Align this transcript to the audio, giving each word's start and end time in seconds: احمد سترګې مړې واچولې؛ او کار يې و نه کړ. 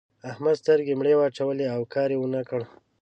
احمد 0.29 0.55
سترګې 0.61 0.93
مړې 0.99 1.13
واچولې؛ 1.17 1.65
او 1.75 1.81
کار 1.93 2.09
يې 2.13 2.17
و 2.19 2.25
نه 2.35 2.41
کړ. 2.49 2.61